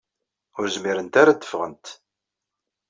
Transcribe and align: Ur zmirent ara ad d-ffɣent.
Ur 0.57 0.65
zmirent 0.75 1.19
ara 1.21 1.29
ad 1.31 1.39
d-ffɣent. 1.41 1.85